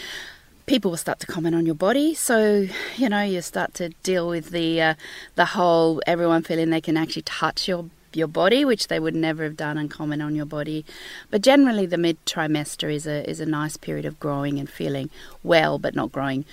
People 0.67 0.91
will 0.91 0.99
start 0.99 1.21
to 1.21 1.27
comment 1.27 1.55
on 1.57 1.67
your 1.67 1.75
body, 1.75 2.15
so 2.15 2.69
you 2.97 3.09
know 3.09 3.23
you 3.23 3.43
start 3.43 3.75
to 3.75 3.89
deal 4.05 4.29
with 4.29 4.51
the 4.51 4.81
uh, 4.81 4.95
the 5.35 5.45
whole 5.45 6.01
everyone 6.07 6.43
feeling 6.43 6.71
they 6.71 6.81
can 6.81 6.97
actually 6.97 7.23
touch 7.23 7.67
your 7.67 7.87
your 8.17 8.29
body, 8.29 8.65
which 8.65 8.89
they 8.89 9.01
would 9.01 9.15
never 9.15 9.45
have 9.45 9.57
done, 9.57 9.79
and 9.79 9.91
comment 9.91 10.23
on 10.23 10.35
your 10.35 10.47
body. 10.47 10.85
But 11.31 11.43
generally, 11.43 11.87
the 11.87 11.99
mid 11.99 12.25
trimester 12.27 12.93
is 12.93 13.07
a 13.07 13.29
is 13.29 13.41
a 13.41 13.47
nice 13.47 13.77
period 13.77 14.05
of 14.05 14.21
growing 14.21 14.59
and 14.59 14.69
feeling 14.69 15.11
well, 15.43 15.79
but 15.79 15.95
not 15.95 16.13
growing 16.13 16.45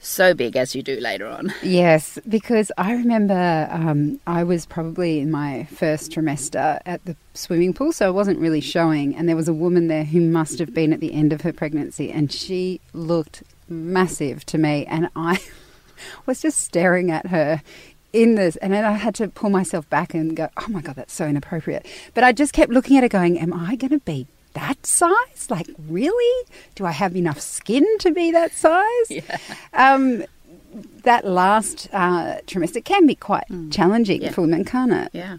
so 0.00 0.32
big 0.32 0.56
as 0.56 0.74
you 0.74 0.82
do 0.82 0.98
later 1.00 1.26
on. 1.26 1.52
Yes, 1.62 2.18
because 2.28 2.72
I 2.78 2.92
remember 2.92 3.68
um, 3.70 4.20
I 4.26 4.42
was 4.42 4.64
probably 4.64 5.20
in 5.20 5.30
my 5.30 5.64
first 5.64 6.12
trimester 6.12 6.80
at 6.86 7.04
the 7.04 7.16
swimming 7.34 7.74
pool, 7.74 7.92
so 7.92 8.06
I 8.06 8.10
wasn't 8.10 8.38
really 8.38 8.60
showing. 8.60 9.14
And 9.14 9.28
there 9.28 9.36
was 9.36 9.48
a 9.48 9.52
woman 9.52 9.88
there 9.88 10.04
who 10.04 10.20
must 10.20 10.58
have 10.60 10.72
been 10.72 10.92
at 10.92 11.00
the 11.00 11.12
end 11.12 11.32
of 11.32 11.42
her 11.42 11.52
pregnancy, 11.52 12.10
and 12.10 12.32
she 12.32 12.80
looked 12.92 13.42
massive 13.68 14.46
to 14.46 14.58
me. 14.58 14.86
And 14.86 15.10
I 15.14 15.40
was 16.26 16.40
just 16.40 16.60
staring 16.60 17.10
at 17.10 17.26
her 17.26 17.62
in 18.12 18.34
this, 18.36 18.56
and 18.56 18.72
then 18.72 18.84
I 18.84 18.92
had 18.92 19.14
to 19.16 19.28
pull 19.28 19.50
myself 19.50 19.88
back 19.90 20.14
and 20.14 20.34
go, 20.36 20.48
oh 20.56 20.68
my 20.68 20.80
God, 20.80 20.96
that's 20.96 21.12
so 21.12 21.26
inappropriate. 21.26 21.86
But 22.14 22.24
I 22.24 22.32
just 22.32 22.52
kept 22.52 22.72
looking 22.72 22.96
at 22.96 23.04
it 23.04 23.10
going, 23.10 23.38
am 23.38 23.52
I 23.52 23.76
going 23.76 23.90
to 23.90 24.00
be 24.00 24.26
that 24.54 24.86
size? 24.86 25.48
Like, 25.50 25.68
really? 25.88 26.46
Do 26.74 26.86
I 26.86 26.92
have 26.92 27.14
enough 27.16 27.40
skin 27.40 27.84
to 27.98 28.10
be 28.10 28.30
that 28.32 28.52
size? 28.52 29.10
Yeah. 29.10 29.36
Um, 29.74 30.24
that 31.04 31.24
last 31.26 31.88
uh, 31.92 32.38
trimester 32.46 32.84
can 32.84 33.06
be 33.06 33.14
quite 33.14 33.44
challenging 33.70 34.22
Yeah. 34.22 34.32
for 34.32 34.42
women, 34.42 34.64
can't 34.64 34.92
it? 34.92 35.08
Yeah. 35.12 35.38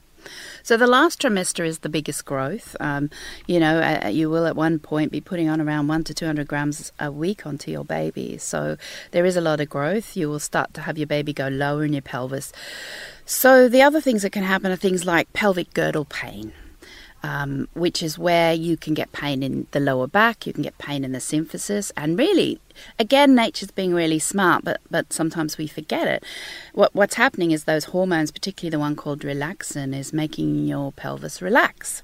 So 0.63 0.77
the 0.77 0.88
last 0.88 1.21
trimester 1.21 1.66
is 1.66 1.80
the 1.80 1.89
biggest 1.89 2.25
growth. 2.25 2.75
Um, 2.80 3.10
you 3.48 3.60
know, 3.60 3.80
uh, 3.81 4.07
you 4.07 4.30
will 4.30 4.45
at 4.45 4.56
one 4.56 4.80
point 4.80 5.12
be 5.12 5.21
putting 5.21 5.50
on 5.50 5.62
around 5.62 5.88
one 5.88 6.04
to 6.04 6.13
two 6.13 6.25
hundred 6.25 6.48
grams 6.48 6.92
a 7.00 7.12
week 7.12 7.45
onto 7.45 7.71
your 7.71 7.86
baby. 7.86 8.38
So 8.38 8.77
there 9.12 9.25
is 9.25 9.36
a 9.36 9.42
lot 9.42 9.60
of 9.62 9.69
growth. 9.69 10.16
You 10.16 10.30
will 10.30 10.39
start 10.39 10.74
to 10.75 10.81
have 10.81 10.98
your 10.98 11.07
baby 11.07 11.33
go 11.33 11.48
lower 11.48 11.83
in 11.83 11.94
your 11.94 12.01
pelvis. 12.01 12.51
So 13.25 13.69
the 13.69 13.81
other 13.81 14.01
things 14.01 14.21
that 14.24 14.31
can 14.31 14.44
happen 14.44 14.71
are 14.71 14.75
things 14.75 15.06
like 15.06 15.33
pelvic 15.33 15.74
girdle 15.74 16.06
pain. 16.06 16.54
Um, 17.21 17.68
which 17.74 18.01
is 18.01 18.18
where 18.18 18.54
you 18.54 18.77
can 18.77 18.94
get 18.94 19.12
pain 19.12 19.44
in 19.44 19.68
the 19.71 19.81
lower 19.81 20.07
back, 20.07 20.48
you 20.48 20.54
can 20.54 20.63
get 20.63 20.77
pain 20.77 21.04
in 21.04 21.12
the 21.12 21.19
symphysis, 21.19 21.92
and 21.98 22.18
really, 22.18 22.62
again, 22.97 23.35
nature's 23.35 23.71
being 23.71 23.93
really 23.93 24.19
smart, 24.19 24.63
but 24.63 24.80
but 24.89 25.11
sometimes 25.13 25.57
we 25.57 25.68
forget 25.68 26.07
it. 26.07 26.23
What 26.73 26.94
what's 26.95 27.15
happening 27.15 27.51
is 27.51 27.63
those 27.63 27.85
hormones, 27.85 28.31
particularly 28.31 28.71
the 28.71 28.80
one 28.80 28.95
called 28.95 29.21
relaxin, 29.21 29.97
is 29.97 30.13
making 30.13 30.65
your 30.65 30.92
pelvis 30.92 31.42
relax, 31.42 32.04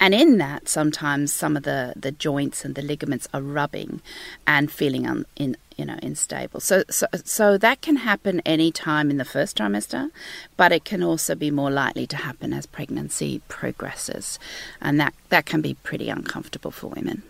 and 0.00 0.14
in 0.14 0.38
that, 0.38 0.68
sometimes 0.68 1.32
some 1.32 1.56
of 1.56 1.62
the 1.62 1.94
the 1.96 2.12
joints 2.12 2.64
and 2.64 2.74
the 2.74 2.82
ligaments 2.82 3.28
are 3.34 3.42
rubbing, 3.42 4.00
and 4.46 4.70
feeling 4.70 5.06
un, 5.06 5.26
in 5.36 5.56
you 5.76 5.84
know 5.84 5.98
unstable. 6.02 6.60
So 6.60 6.84
so 6.90 7.06
so 7.24 7.58
that 7.58 7.80
can 7.80 7.96
happen 7.96 8.40
any 8.46 8.70
time 8.70 9.10
in 9.10 9.16
the 9.16 9.24
first 9.24 9.58
trimester, 9.58 10.10
but 10.56 10.72
it 10.72 10.84
can 10.84 11.02
also 11.02 11.34
be 11.34 11.50
more 11.50 11.70
likely 11.70 12.06
to 12.08 12.16
happen 12.16 12.52
as 12.52 12.66
pregnancy 12.66 13.42
progresses, 13.48 14.38
and 14.80 15.00
that 15.00 15.14
that 15.28 15.46
can 15.46 15.60
be 15.60 15.74
pretty 15.74 16.08
uncomfortable 16.08 16.70
for 16.70 16.88
women. 16.88 17.22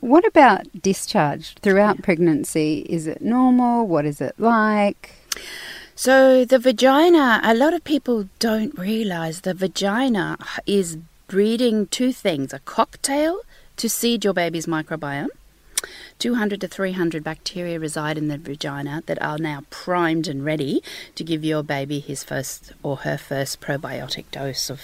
What 0.00 0.26
about 0.26 0.66
discharge 0.80 1.54
throughout 1.62 2.02
pregnancy? 2.02 2.86
Is 2.88 3.06
it 3.06 3.22
normal? 3.22 3.86
What 3.86 4.04
is 4.04 4.20
it 4.20 4.34
like? 4.38 5.14
So 5.94 6.44
the 6.44 6.58
vagina, 6.58 7.40
a 7.42 7.54
lot 7.54 7.72
of 7.72 7.82
people 7.82 8.28
don't 8.38 8.78
realize 8.78 9.40
the 9.40 9.54
vagina 9.54 10.36
is 10.66 10.98
breeding 11.26 11.86
two 11.86 12.12
things: 12.12 12.52
a 12.52 12.58
cocktail 12.60 13.40
to 13.76 13.88
seed 13.88 14.24
your 14.24 14.34
baby's 14.34 14.66
microbiome. 14.66 15.28
200 16.18 16.60
to 16.60 16.68
300 16.68 17.22
bacteria 17.22 17.78
reside 17.78 18.18
in 18.18 18.28
the 18.28 18.38
vagina 18.38 19.02
that 19.06 19.20
are 19.22 19.38
now 19.38 19.62
primed 19.70 20.26
and 20.26 20.44
ready 20.44 20.82
to 21.14 21.22
give 21.22 21.44
your 21.44 21.62
baby 21.62 22.00
his 22.00 22.24
first 22.24 22.72
or 22.82 22.98
her 22.98 23.18
first 23.18 23.60
probiotic 23.60 24.24
dose 24.30 24.70
of 24.70 24.80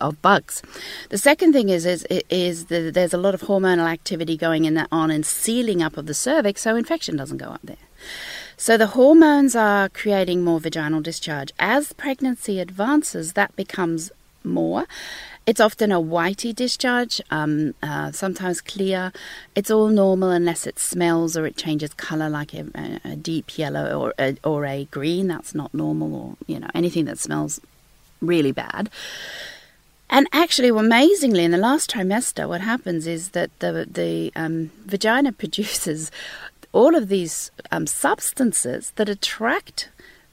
of 0.00 0.20
bugs. 0.22 0.62
The 1.10 1.18
second 1.18 1.52
thing 1.52 1.68
is 1.68 1.84
is 1.86 2.04
is 2.30 2.66
there's 2.66 3.14
a 3.14 3.18
lot 3.18 3.34
of 3.34 3.42
hormonal 3.42 3.90
activity 3.90 4.36
going 4.36 4.64
in 4.64 4.74
that 4.74 4.88
on 4.92 5.10
and 5.10 5.24
sealing 5.24 5.82
up 5.82 5.96
of 5.96 6.06
the 6.06 6.14
cervix, 6.14 6.62
so 6.62 6.76
infection 6.76 7.16
doesn't 7.16 7.38
go 7.38 7.46
up 7.46 7.60
there. 7.62 7.76
So 8.56 8.76
the 8.76 8.88
hormones 8.88 9.54
are 9.54 9.88
creating 9.88 10.42
more 10.42 10.60
vaginal 10.60 11.00
discharge. 11.00 11.52
As 11.58 11.92
pregnancy 11.92 12.58
advances, 12.58 13.34
that 13.34 13.54
becomes 13.54 14.10
more. 14.42 14.86
It's 15.46 15.60
often 15.60 15.92
a 15.92 16.00
whitey 16.00 16.54
discharge, 16.54 17.22
um, 17.30 17.74
uh, 17.82 18.12
sometimes 18.12 18.60
clear. 18.60 19.12
It's 19.54 19.70
all 19.70 19.88
normal 19.88 20.30
unless 20.30 20.66
it 20.66 20.78
smells 20.78 21.36
or 21.36 21.46
it 21.46 21.56
changes 21.56 21.94
color, 21.94 22.28
like 22.28 22.52
a, 22.52 22.66
a 23.04 23.16
deep 23.16 23.56
yellow 23.56 23.98
or 23.98 24.14
a, 24.18 24.36
or 24.44 24.66
a 24.66 24.84
green. 24.90 25.28
That's 25.28 25.54
not 25.54 25.72
normal, 25.72 26.14
or 26.14 26.36
you 26.46 26.60
know 26.60 26.68
anything 26.74 27.06
that 27.06 27.18
smells 27.18 27.60
really 28.20 28.52
bad. 28.52 28.90
And 30.10 30.26
actually, 30.32 30.68
amazingly, 30.68 31.44
in 31.44 31.50
the 31.50 31.58
last 31.58 31.90
trimester, 31.90 32.48
what 32.48 32.62
happens 32.62 33.06
is 33.06 33.30
that 33.30 33.50
the 33.58 33.86
the 33.90 34.32
um, 34.34 34.70
vagina 34.86 35.32
produces 35.42 36.10
all 36.72 36.94
of 36.94 37.08
these 37.08 37.50
um, 37.70 37.86
substances 37.86 38.92
that 38.96 39.08
attract 39.08 39.88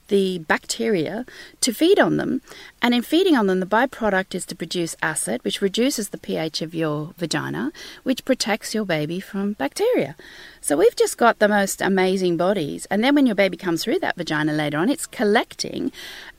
the 0.08 0.38
bacteria 0.40 1.24
to 1.60 1.72
feed 1.72 1.98
on 1.98 2.16
them. 2.16 2.42
And 2.80 2.94
in 2.94 3.02
feeding 3.02 3.36
on 3.36 3.46
them, 3.46 3.60
the 3.60 3.66
byproduct 3.66 4.34
is 4.34 4.44
to 4.46 4.56
produce 4.56 4.96
acid, 5.02 5.42
which 5.44 5.60
reduces 5.60 6.10
the 6.10 6.18
pH 6.18 6.62
of 6.62 6.74
your 6.74 7.14
vagina, 7.18 7.72
which 8.02 8.24
protects 8.24 8.74
your 8.74 8.84
baby 8.84 9.20
from 9.20 9.54
bacteria. 9.54 10.16
So 10.60 10.76
we've 10.76 10.96
just 10.96 11.18
got 11.18 11.38
the 11.38 11.48
most 11.48 11.80
amazing 11.80 12.36
bodies. 12.36 12.86
And 12.86 13.02
then 13.02 13.14
when 13.14 13.26
your 13.26 13.34
baby 13.34 13.56
comes 13.56 13.84
through 13.84 14.00
that 14.00 14.16
vagina 14.16 14.52
later 14.52 14.78
on, 14.78 14.90
it's 14.90 15.06
collecting 15.06 15.92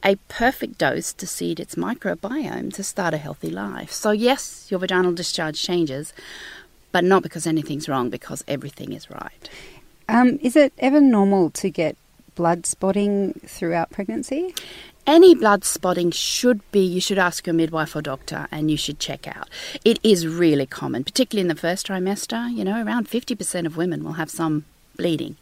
a 0.03 0.15
perfect 0.27 0.77
dose 0.77 1.13
to 1.13 1.27
seed 1.27 1.59
its 1.59 1.75
microbiome 1.75 2.73
to 2.73 2.83
start 2.83 3.13
a 3.13 3.17
healthy 3.17 3.49
life. 3.49 3.91
So, 3.91 4.11
yes, 4.11 4.67
your 4.69 4.79
vaginal 4.79 5.13
discharge 5.13 5.61
changes, 5.61 6.13
but 6.91 7.03
not 7.03 7.23
because 7.23 7.47
anything's 7.47 7.89
wrong, 7.89 8.09
because 8.09 8.43
everything 8.47 8.93
is 8.93 9.09
right. 9.09 9.49
Um, 10.09 10.39
is 10.41 10.55
it 10.55 10.73
ever 10.77 11.01
normal 11.01 11.49
to 11.51 11.69
get 11.69 11.97
blood 12.37 12.65
spotting 12.65 13.33
throughout 13.45 13.89
pregnancy? 13.89 14.53
Any 15.05 15.35
blood 15.35 15.63
spotting 15.63 16.11
should 16.11 16.61
be, 16.71 16.79
you 16.79 17.01
should 17.01 17.17
ask 17.17 17.47
your 17.47 17.53
midwife 17.53 17.95
or 17.95 18.01
doctor 18.01 18.47
and 18.51 18.69
you 18.69 18.77
should 18.77 18.99
check 18.99 19.27
out. 19.27 19.49
It 19.83 19.99
is 20.03 20.27
really 20.27 20.65
common, 20.65 21.03
particularly 21.03 21.41
in 21.41 21.47
the 21.47 21.59
first 21.59 21.87
trimester. 21.87 22.53
You 22.53 22.63
know, 22.63 22.83
around 22.83 23.09
50% 23.09 23.65
of 23.65 23.75
women 23.75 24.03
will 24.03 24.13
have 24.13 24.29
some 24.29 24.65
bleeding. 24.97 25.37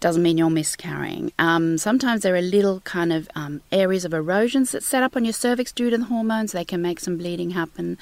Doesn't 0.00 0.22
mean 0.22 0.38
you're 0.38 0.50
miscarrying. 0.50 1.32
Um, 1.38 1.78
sometimes 1.78 2.22
there 2.22 2.34
are 2.36 2.42
little 2.42 2.80
kind 2.80 3.12
of 3.12 3.28
um, 3.34 3.62
areas 3.72 4.04
of 4.04 4.12
erosions 4.12 4.72
that 4.72 4.82
set 4.82 5.02
up 5.02 5.16
on 5.16 5.24
your 5.24 5.32
cervix 5.32 5.72
due 5.72 5.90
to 5.90 5.98
the 5.98 6.04
hormones. 6.04 6.52
They 6.52 6.64
can 6.64 6.82
make 6.82 7.00
some 7.00 7.16
bleeding 7.16 7.50
happen. 7.50 7.98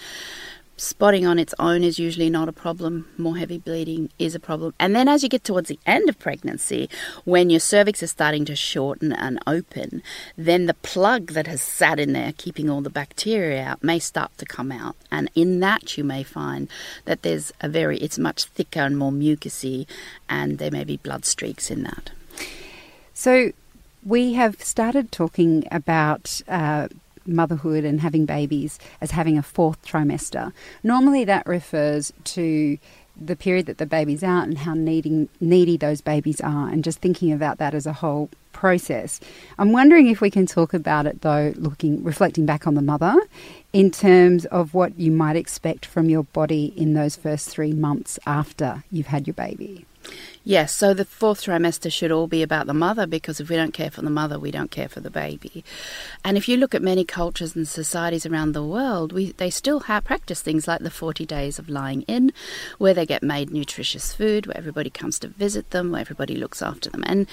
Spotting 0.80 1.26
on 1.26 1.40
its 1.40 1.52
own 1.58 1.82
is 1.82 1.98
usually 1.98 2.30
not 2.30 2.48
a 2.48 2.52
problem. 2.52 3.08
More 3.18 3.36
heavy 3.36 3.58
bleeding 3.58 4.10
is 4.16 4.36
a 4.36 4.38
problem. 4.38 4.74
And 4.78 4.94
then 4.94 5.08
as 5.08 5.24
you 5.24 5.28
get 5.28 5.42
towards 5.42 5.68
the 5.68 5.80
end 5.84 6.08
of 6.08 6.20
pregnancy, 6.20 6.88
when 7.24 7.50
your 7.50 7.58
cervix 7.58 8.00
is 8.00 8.12
starting 8.12 8.44
to 8.44 8.54
shorten 8.54 9.12
and 9.12 9.40
open, 9.44 10.04
then 10.36 10.66
the 10.66 10.74
plug 10.74 11.32
that 11.32 11.48
has 11.48 11.60
sat 11.60 11.98
in 11.98 12.12
there 12.12 12.32
keeping 12.36 12.70
all 12.70 12.80
the 12.80 12.90
bacteria 12.90 13.64
out 13.64 13.82
may 13.82 13.98
start 13.98 14.30
to 14.38 14.46
come 14.46 14.70
out. 14.70 14.94
And 15.10 15.28
in 15.34 15.58
that 15.58 15.98
you 15.98 16.04
may 16.04 16.22
find 16.22 16.68
that 17.06 17.22
there's 17.22 17.52
a 17.60 17.68
very 17.68 17.98
it's 17.98 18.16
much 18.16 18.44
thicker 18.44 18.82
and 18.82 18.96
more 18.96 19.10
mucousy 19.10 19.88
and 20.28 20.58
there 20.58 20.70
may 20.70 20.84
be 20.84 20.96
blood 20.98 21.24
streaks 21.24 21.72
in 21.72 21.82
that. 21.82 22.12
So 23.14 23.50
we 24.04 24.34
have 24.34 24.62
started 24.62 25.10
talking 25.10 25.66
about 25.72 26.40
uh, 26.46 26.86
motherhood 27.28 27.84
and 27.84 28.00
having 28.00 28.24
babies 28.26 28.78
as 29.00 29.12
having 29.12 29.38
a 29.38 29.42
fourth 29.42 29.82
trimester. 29.84 30.52
Normally, 30.82 31.24
that 31.24 31.46
refers 31.46 32.12
to 32.24 32.78
the 33.20 33.36
period 33.36 33.66
that 33.66 33.78
the 33.78 33.86
baby's 33.86 34.22
out 34.22 34.44
and 34.44 34.58
how 34.58 34.74
needing, 34.74 35.28
needy 35.40 35.76
those 35.76 36.00
babies 36.00 36.40
are, 36.40 36.68
and 36.68 36.84
just 36.84 37.00
thinking 37.00 37.32
about 37.32 37.58
that 37.58 37.74
as 37.74 37.86
a 37.86 37.92
whole 37.92 38.30
process. 38.52 39.20
I'm 39.58 39.72
wondering 39.72 40.08
if 40.08 40.20
we 40.20 40.30
can 40.30 40.46
talk 40.46 40.74
about 40.74 41.06
it 41.06 41.22
though, 41.22 41.52
looking 41.56 42.02
reflecting 42.02 42.46
back 42.46 42.66
on 42.66 42.74
the 42.74 42.82
mother, 42.82 43.16
in 43.72 43.90
terms 43.90 44.46
of 44.46 44.74
what 44.74 44.98
you 44.98 45.10
might 45.10 45.36
expect 45.36 45.86
from 45.86 46.08
your 46.08 46.24
body 46.24 46.72
in 46.76 46.94
those 46.94 47.16
first 47.16 47.50
three 47.50 47.72
months 47.72 48.18
after 48.26 48.84
you've 48.90 49.08
had 49.08 49.26
your 49.26 49.34
baby. 49.34 49.84
Yes, 50.48 50.72
so 50.72 50.94
the 50.94 51.04
fourth 51.04 51.42
trimester 51.42 51.92
should 51.92 52.10
all 52.10 52.26
be 52.26 52.42
about 52.42 52.66
the 52.66 52.72
mother 52.72 53.06
because 53.06 53.38
if 53.38 53.50
we 53.50 53.56
don't 53.56 53.74
care 53.74 53.90
for 53.90 54.00
the 54.00 54.08
mother, 54.08 54.38
we 54.38 54.50
don't 54.50 54.70
care 54.70 54.88
for 54.88 55.00
the 55.00 55.10
baby. 55.10 55.62
And 56.24 56.38
if 56.38 56.48
you 56.48 56.56
look 56.56 56.74
at 56.74 56.80
many 56.80 57.04
cultures 57.04 57.54
and 57.54 57.68
societies 57.68 58.24
around 58.24 58.52
the 58.52 58.64
world, 58.64 59.12
we, 59.12 59.32
they 59.32 59.50
still 59.50 59.80
have 59.80 60.04
practice 60.04 60.40
things 60.40 60.66
like 60.66 60.80
the 60.80 60.90
40 60.90 61.26
days 61.26 61.58
of 61.58 61.68
lying 61.68 62.00
in, 62.02 62.32
where 62.78 62.94
they 62.94 63.04
get 63.04 63.22
made 63.22 63.50
nutritious 63.50 64.14
food, 64.14 64.46
where 64.46 64.56
everybody 64.56 64.88
comes 64.88 65.18
to 65.18 65.28
visit 65.28 65.68
them, 65.70 65.90
where 65.90 66.00
everybody 66.00 66.34
looks 66.34 66.62
after 66.62 66.88
them. 66.88 67.04
And, 67.06 67.26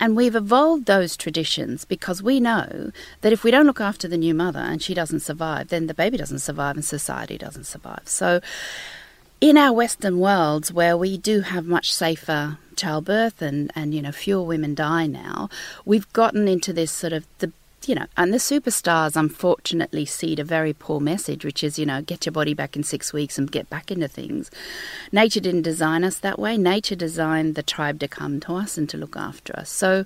and 0.00 0.16
we've 0.16 0.34
evolved 0.34 0.86
those 0.86 1.16
traditions 1.16 1.84
because 1.84 2.20
we 2.20 2.40
know 2.40 2.90
that 3.20 3.32
if 3.32 3.44
we 3.44 3.52
don't 3.52 3.66
look 3.66 3.80
after 3.80 4.08
the 4.08 4.16
new 4.16 4.34
mother 4.34 4.58
and 4.58 4.82
she 4.82 4.92
doesn't 4.92 5.20
survive, 5.20 5.68
then 5.68 5.86
the 5.86 5.94
baby 5.94 6.16
doesn't 6.16 6.40
survive 6.40 6.74
and 6.74 6.84
society 6.84 7.38
doesn't 7.38 7.66
survive. 7.66 8.02
So 8.06 8.40
in 9.40 9.56
our 9.56 9.72
Western 9.72 10.18
worlds, 10.18 10.72
where 10.72 10.96
we 10.96 11.18
do 11.18 11.40
have 11.40 11.66
much 11.66 11.92
safer 11.92 12.58
childbirth 12.76 13.40
and, 13.40 13.70
and 13.74 13.94
you 13.94 14.02
know 14.02 14.12
fewer 14.12 14.42
women 14.42 14.74
die 14.74 15.06
now, 15.06 15.48
we've 15.84 16.10
gotten 16.12 16.46
into 16.48 16.72
this 16.72 16.92
sort 16.92 17.12
of 17.12 17.26
the 17.38 17.52
you 17.88 17.94
know, 17.94 18.06
and 18.16 18.32
the 18.32 18.38
superstars 18.38 19.16
unfortunately 19.16 20.04
seed 20.04 20.40
a 20.40 20.44
very 20.44 20.72
poor 20.72 20.98
message, 20.98 21.44
which 21.44 21.62
is, 21.62 21.78
you 21.78 21.86
know, 21.86 22.02
get 22.02 22.26
your 22.26 22.32
body 22.32 22.54
back 22.54 22.74
in 22.74 22.82
six 22.82 23.12
weeks 23.12 23.38
and 23.38 23.52
get 23.52 23.70
back 23.70 23.92
into 23.92 24.08
things. 24.08 24.50
Nature 25.12 25.40
didn't 25.40 25.62
design 25.62 26.02
us 26.02 26.18
that 26.18 26.38
way. 26.38 26.56
Nature 26.56 26.96
designed 26.96 27.54
the 27.54 27.62
tribe 27.62 28.00
to 28.00 28.08
come 28.08 28.40
to 28.40 28.54
us 28.54 28.76
and 28.76 28.88
to 28.90 28.96
look 28.96 29.16
after 29.16 29.54
us. 29.56 29.70
So 29.70 30.04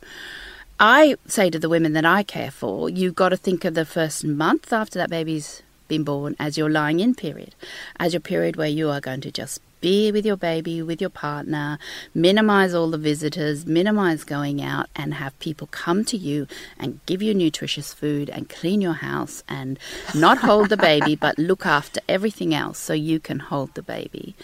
I 0.78 1.16
say 1.26 1.50
to 1.50 1.58
the 1.58 1.68
women 1.68 1.92
that 1.94 2.04
I 2.04 2.22
care 2.22 2.50
for, 2.50 2.90
you've 2.90 3.14
got 3.14 3.30
to 3.30 3.36
think 3.36 3.64
of 3.64 3.74
the 3.74 3.86
first 3.86 4.24
month 4.24 4.72
after 4.72 4.98
that 4.98 5.10
baby's 5.10 5.62
been 5.90 6.04
born 6.04 6.34
as 6.38 6.56
your 6.56 6.70
lying 6.70 7.00
in 7.00 7.14
period, 7.14 7.54
as 7.98 8.14
your 8.14 8.20
period 8.20 8.56
where 8.56 8.68
you 8.68 8.88
are 8.88 9.00
going 9.00 9.20
to 9.20 9.30
just 9.30 9.60
be 9.80 10.12
with 10.12 10.24
your 10.24 10.36
baby, 10.36 10.82
with 10.82 11.00
your 11.00 11.10
partner, 11.10 11.78
minimize 12.14 12.74
all 12.74 12.90
the 12.90 12.98
visitors, 12.98 13.66
minimize 13.66 14.24
going 14.24 14.62
out, 14.62 14.86
and 14.94 15.14
have 15.14 15.38
people 15.40 15.66
come 15.68 16.04
to 16.04 16.16
you 16.16 16.46
and 16.78 17.00
give 17.06 17.22
you 17.22 17.34
nutritious 17.34 17.92
food 17.92 18.30
and 18.30 18.48
clean 18.48 18.80
your 18.80 18.94
house 18.94 19.42
and 19.48 19.78
not 20.14 20.38
hold 20.38 20.68
the 20.68 20.76
baby, 20.76 21.16
but 21.16 21.38
look 21.38 21.66
after 21.66 22.00
everything 22.08 22.54
else 22.54 22.78
so 22.78 22.92
you 22.92 23.18
can 23.18 23.40
hold 23.40 23.74
the 23.74 23.82
baby. 23.82 24.34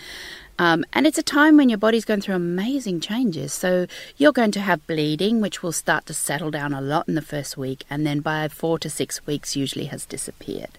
Um, 0.58 0.84
and 0.94 1.06
it's 1.06 1.18
a 1.18 1.22
time 1.22 1.58
when 1.58 1.68
your 1.68 1.78
body's 1.78 2.06
going 2.06 2.22
through 2.22 2.34
amazing 2.34 3.00
changes. 3.00 3.52
So 3.52 3.86
you're 4.16 4.32
going 4.32 4.52
to 4.52 4.60
have 4.60 4.86
bleeding, 4.86 5.42
which 5.42 5.62
will 5.62 5.72
start 5.72 6.06
to 6.06 6.14
settle 6.14 6.50
down 6.50 6.72
a 6.72 6.80
lot 6.80 7.08
in 7.08 7.14
the 7.14 7.22
first 7.22 7.58
week, 7.58 7.84
and 7.90 8.06
then 8.06 8.20
by 8.20 8.48
four 8.48 8.78
to 8.78 8.88
six 8.88 9.26
weeks, 9.26 9.54
usually 9.54 9.86
has 9.86 10.06
disappeared. 10.06 10.78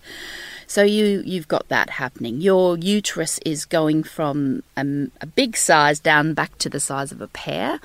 So 0.67 0.83
you 0.83 1.23
you've 1.25 1.47
got 1.47 1.69
that 1.69 1.91
happening. 1.91 2.41
Your 2.41 2.77
uterus 2.77 3.39
is 3.45 3.65
going 3.65 4.03
from 4.03 4.63
um, 4.75 5.11
a 5.21 5.25
big 5.25 5.55
size 5.55 5.99
down 5.99 6.33
back 6.33 6.57
to 6.59 6.69
the 6.69 6.81
size 6.81 7.13
of 7.13 7.21
a 7.21 7.27
pear. 7.27 7.79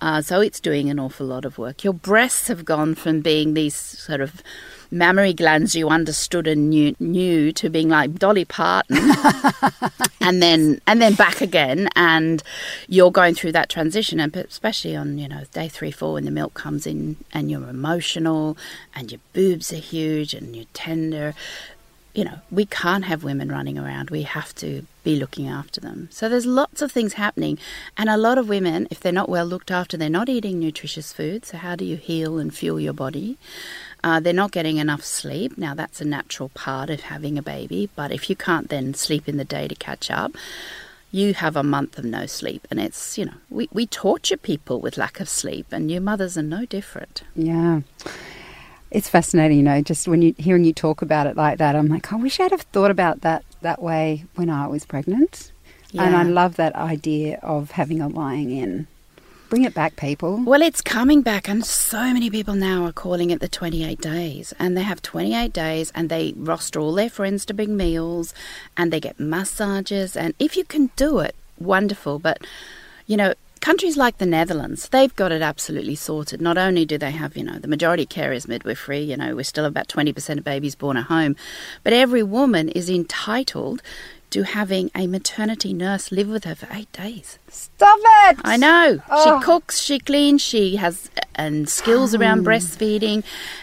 Uh, 0.00 0.22
so 0.22 0.40
it's 0.40 0.58
doing 0.58 0.88
an 0.88 0.98
awful 0.98 1.26
lot 1.26 1.44
of 1.44 1.58
work. 1.58 1.84
Your 1.84 1.92
breasts 1.92 2.48
have 2.48 2.64
gone 2.64 2.94
from 2.94 3.20
being 3.20 3.52
these 3.54 3.74
sort 3.74 4.22
of 4.22 4.42
mammary 4.90 5.32
glands 5.32 5.74
you 5.74 5.88
understood 5.88 6.46
and 6.46 6.68
knew, 6.70 6.94
knew 7.00 7.50
to 7.52 7.70
being 7.70 7.88
like 7.88 8.14
Dolly 8.14 8.44
Parton, 8.44 8.98
and 10.20 10.42
then 10.42 10.80
and 10.86 11.00
then 11.00 11.14
back 11.14 11.40
again, 11.40 11.88
and 11.96 12.42
you're 12.88 13.10
going 13.10 13.34
through 13.34 13.52
that 13.52 13.68
transition, 13.68 14.20
and 14.20 14.34
especially 14.36 14.94
on 14.94 15.18
you 15.18 15.28
know 15.28 15.44
day 15.52 15.68
three, 15.68 15.90
four 15.90 16.14
when 16.14 16.24
the 16.24 16.30
milk 16.30 16.54
comes 16.54 16.86
in, 16.86 17.16
and 17.32 17.50
you're 17.50 17.68
emotional, 17.68 18.56
and 18.94 19.10
your 19.10 19.20
boobs 19.32 19.72
are 19.72 19.76
huge, 19.76 20.34
and 20.34 20.54
you're 20.54 20.66
tender. 20.72 21.34
You 22.14 22.24
know, 22.24 22.38
we 22.50 22.66
can't 22.66 23.04
have 23.04 23.24
women 23.24 23.48
running 23.48 23.78
around. 23.78 24.10
We 24.10 24.22
have 24.22 24.54
to 24.56 24.86
be 25.02 25.16
looking 25.16 25.48
after 25.48 25.80
them. 25.80 26.08
So 26.10 26.28
there's 26.28 26.44
lots 26.44 26.82
of 26.82 26.92
things 26.92 27.14
happening. 27.14 27.58
And 27.96 28.10
a 28.10 28.18
lot 28.18 28.36
of 28.36 28.48
women, 28.48 28.86
if 28.90 29.00
they're 29.00 29.12
not 29.12 29.30
well 29.30 29.46
looked 29.46 29.70
after, 29.70 29.96
they're 29.96 30.10
not 30.10 30.28
eating 30.28 30.58
nutritious 30.58 31.12
food. 31.12 31.46
So, 31.46 31.56
how 31.56 31.74
do 31.74 31.84
you 31.84 31.96
heal 31.96 32.38
and 32.38 32.54
fuel 32.54 32.78
your 32.78 32.92
body? 32.92 33.38
Uh, 34.04 34.20
they're 34.20 34.32
not 34.32 34.52
getting 34.52 34.78
enough 34.78 35.04
sleep. 35.04 35.56
Now, 35.56 35.74
that's 35.74 36.00
a 36.00 36.04
natural 36.04 36.50
part 36.50 36.90
of 36.90 37.00
having 37.00 37.38
a 37.38 37.42
baby, 37.42 37.88
but 37.94 38.10
if 38.10 38.28
you 38.28 38.36
can't 38.36 38.68
then 38.68 38.94
sleep 38.94 39.28
in 39.28 39.36
the 39.36 39.44
day 39.44 39.68
to 39.68 39.74
catch 39.74 40.10
up, 40.10 40.32
you 41.12 41.34
have 41.34 41.56
a 41.56 41.62
month 41.62 41.98
of 41.98 42.04
no 42.04 42.26
sleep. 42.26 42.66
And 42.70 42.80
it's, 42.80 43.16
you 43.16 43.26
know, 43.26 43.34
we, 43.48 43.68
we 43.72 43.86
torture 43.86 44.36
people 44.36 44.80
with 44.80 44.96
lack 44.96 45.20
of 45.20 45.28
sleep, 45.28 45.66
and 45.70 45.86
new 45.86 46.00
mothers 46.00 46.36
are 46.36 46.42
no 46.42 46.64
different. 46.64 47.22
Yeah. 47.36 47.82
It's 48.92 49.08
fascinating, 49.08 49.56
you 49.56 49.62
know, 49.62 49.80
just 49.80 50.06
when 50.06 50.20
you 50.20 50.34
hearing 50.36 50.64
you 50.64 50.74
talk 50.74 51.00
about 51.00 51.26
it 51.26 51.34
like 51.34 51.56
that, 51.58 51.74
I'm 51.74 51.88
like, 51.88 52.12
I 52.12 52.16
wish 52.16 52.38
I'd 52.38 52.50
have 52.50 52.60
thought 52.60 52.90
about 52.90 53.22
that 53.22 53.42
that 53.62 53.82
way 53.82 54.26
when 54.34 54.50
I 54.50 54.66
was 54.66 54.84
pregnant. 54.84 55.50
Yeah. 55.92 56.04
And 56.04 56.14
I 56.14 56.24
love 56.24 56.56
that 56.56 56.74
idea 56.74 57.38
of 57.42 57.70
having 57.70 58.02
a 58.02 58.08
lying 58.08 58.50
in. 58.50 58.86
Bring 59.48 59.64
it 59.64 59.72
back, 59.72 59.96
people. 59.96 60.42
Well, 60.44 60.60
it's 60.60 60.80
coming 60.80 61.22
back, 61.22 61.48
and 61.48 61.64
so 61.64 62.12
many 62.12 62.28
people 62.28 62.54
now 62.54 62.84
are 62.84 62.92
calling 62.92 63.30
it 63.30 63.40
the 63.40 63.48
28 63.48 63.98
days. 64.00 64.52
And 64.58 64.76
they 64.76 64.82
have 64.82 65.00
28 65.00 65.52
days 65.52 65.90
and 65.94 66.08
they 66.08 66.34
roster 66.36 66.78
all 66.80 66.94
their 66.94 67.10
friends 67.10 67.46
to 67.46 67.54
bring 67.54 67.76
meals 67.76 68.34
and 68.76 68.92
they 68.92 69.00
get 69.00 69.18
massages. 69.18 70.16
And 70.16 70.34
if 70.38 70.54
you 70.56 70.64
can 70.64 70.90
do 70.96 71.18
it, 71.18 71.34
wonderful. 71.58 72.18
But, 72.18 72.46
you 73.06 73.16
know, 73.16 73.34
countries 73.62 73.96
like 73.96 74.18
the 74.18 74.26
Netherlands, 74.26 74.88
they've 74.90 75.14
got 75.16 75.32
it 75.32 75.40
absolutely 75.40 75.94
sorted. 75.94 76.42
Not 76.42 76.58
only 76.58 76.84
do 76.84 76.98
they 76.98 77.12
have, 77.12 77.36
you 77.36 77.44
know, 77.44 77.58
the 77.58 77.68
majority 77.68 78.04
care 78.04 78.32
is 78.32 78.46
midwifery, 78.46 79.00
you 79.00 79.16
know, 79.16 79.34
we're 79.34 79.44
still 79.44 79.64
about 79.64 79.88
20% 79.88 80.36
of 80.36 80.44
babies 80.44 80.74
born 80.74 80.98
at 80.98 81.04
home, 81.04 81.36
but 81.84 81.94
every 81.94 82.22
woman 82.22 82.68
is 82.68 82.90
entitled 82.90 83.80
to 84.30 84.42
having 84.42 84.90
a 84.94 85.06
maternity 85.06 85.72
nurse 85.72 86.10
live 86.10 86.28
with 86.28 86.44
her 86.44 86.54
for 86.54 86.66
eight 86.72 86.90
days. 86.92 87.38
Stop 87.48 87.98
it! 88.02 88.38
I 88.42 88.56
know. 88.56 89.00
Oh. 89.10 89.38
She 89.38 89.44
cooks, 89.44 89.78
she 89.80 89.98
cleans, 89.98 90.42
she 90.42 90.76
has 90.76 91.10
and 91.34 91.68
skills 91.68 92.14
around 92.14 92.40
oh. 92.40 92.50
breastfeeding, 92.50 93.22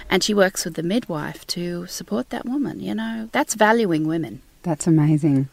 and 0.10 0.24
she 0.24 0.34
works 0.34 0.64
with 0.66 0.76
the 0.76 0.84
midwife 0.84 1.46
to 1.48 1.88
support 1.88 2.30
that 2.30 2.46
woman. 2.46 2.80
You 2.80 2.96
know, 2.96 3.30
that's 3.32 3.56
valuing 3.56 4.08
women. 4.08 4.42
That's 4.64 4.88
amazing. 4.88 5.50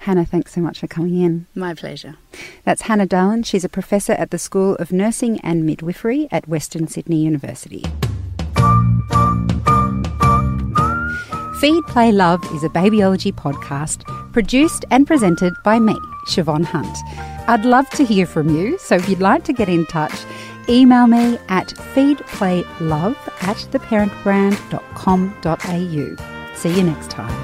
Hannah, 0.00 0.24
thanks 0.24 0.52
so 0.52 0.60
much 0.60 0.80
for 0.80 0.86
coming 0.86 1.20
in. 1.20 1.46
My 1.54 1.74
pleasure. 1.74 2.16
That's 2.64 2.82
Hannah 2.82 3.06
Dahlen. 3.06 3.44
She's 3.44 3.64
a 3.64 3.68
professor 3.68 4.12
at 4.12 4.30
the 4.30 4.38
School 4.38 4.74
of 4.76 4.92
Nursing 4.92 5.40
and 5.40 5.64
Midwifery 5.64 6.28
at 6.30 6.48
Western 6.48 6.88
Sydney 6.88 7.22
University. 7.22 7.84
Feed, 11.60 11.84
Play, 11.86 12.10
Love 12.10 12.42
is 12.52 12.64
a 12.64 12.68
babyology 12.68 13.32
podcast 13.32 14.02
produced 14.32 14.84
and 14.90 15.06
presented 15.06 15.54
by 15.62 15.78
me, 15.78 15.94
Siobhan 16.26 16.64
Hunt. 16.64 16.96
I'd 17.48 17.64
love 17.64 17.88
to 17.90 18.04
hear 18.04 18.26
from 18.26 18.56
you, 18.56 18.78
so 18.78 18.96
if 18.96 19.08
you'd 19.08 19.20
like 19.20 19.44
to 19.44 19.52
get 19.52 19.68
in 19.68 19.86
touch, 19.86 20.12
email 20.68 21.06
me 21.06 21.38
at 21.48 21.68
feedplaylove 21.94 23.16
at 23.42 23.56
theparentbrand.com.au. 23.70 26.56
See 26.56 26.76
you 26.76 26.82
next 26.82 27.10
time. 27.10 27.41